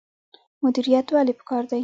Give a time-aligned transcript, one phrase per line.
[0.63, 1.79] مدیریت ولې پکار دی؟